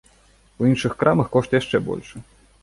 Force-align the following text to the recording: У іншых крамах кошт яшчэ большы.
У 0.63 0.69
іншых 0.69 0.95
крамах 1.03 1.29
кошт 1.35 1.55
яшчэ 1.59 1.83
большы. 1.91 2.25